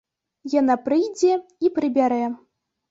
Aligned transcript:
Яна 0.53 0.77
прыйдзе 0.89 1.31
і 1.67 1.73
прыбярэ. 1.81 2.23